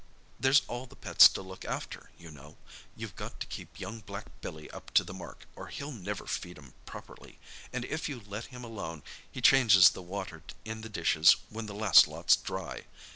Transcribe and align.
There's 0.39 0.63
all 0.67 0.87
the 0.87 0.95
pets 0.95 1.27
to 1.29 1.43
look 1.43 1.63
after, 1.63 2.09
you 2.17 2.31
know—you've 2.31 3.15
got 3.15 3.39
to 3.39 3.45
keep 3.45 3.79
young 3.79 3.99
black 3.99 4.25
Billy 4.41 4.67
up 4.71 4.89
to 4.95 5.03
the 5.03 5.13
mark, 5.13 5.45
or 5.55 5.67
he'll 5.67 5.91
never 5.91 6.25
feed 6.25 6.57
'em 6.57 6.73
properly, 6.87 7.37
and 7.71 7.85
if 7.85 8.09
you 8.09 8.19
let 8.25 8.45
him 8.45 8.63
alone 8.63 9.03
he 9.31 9.41
changes 9.41 9.89
the 9.89 10.01
water 10.01 10.41
in 10.65 10.81
the 10.81 10.89
dishes 10.89 11.35
when 11.51 11.67
the 11.67 11.75
last 11.75 12.07
lot's 12.07 12.35
dry. 12.35 12.85